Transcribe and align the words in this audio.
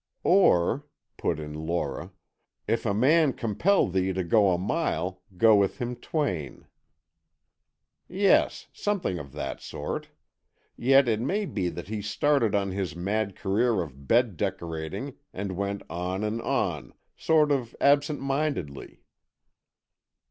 "Or," 0.23 0.87
put 1.15 1.39
in 1.39 1.53
Lora, 1.53 2.11
"if 2.67 2.87
a 2.87 2.91
man 2.95 3.33
compel 3.33 3.87
thee 3.87 4.13
to 4.13 4.23
go 4.23 4.49
a 4.49 4.57
mile, 4.57 5.21
go 5.37 5.55
with 5.55 5.77
him 5.77 5.95
twain." 5.95 6.65
"Yes, 8.07 8.65
something 8.73 9.19
of 9.19 9.31
that 9.33 9.61
sort. 9.61 10.09
Yet 10.75 11.07
it 11.07 11.21
may 11.21 11.45
be 11.45 11.69
that 11.69 11.89
he 11.89 12.01
started 12.01 12.55
on 12.55 12.71
his 12.71 12.95
mad 12.95 13.35
career 13.35 13.83
of 13.83 14.07
bed 14.07 14.37
decorating 14.37 15.17
and 15.33 15.51
went 15.55 15.83
on 15.87 16.23
and 16.23 16.41
on, 16.41 16.95
sort 17.15 17.51
of 17.51 17.75
absent 17.79 18.19
mindedly." 18.19 19.03